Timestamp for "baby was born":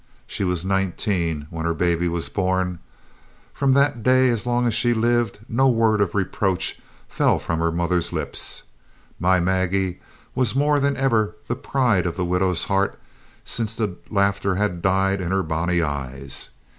1.75-2.79